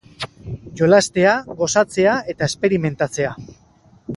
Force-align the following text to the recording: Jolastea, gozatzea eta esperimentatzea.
Jolastea, 0.79 1.35
gozatzea 1.59 2.15
eta 2.35 2.51
esperimentatzea. 2.53 3.37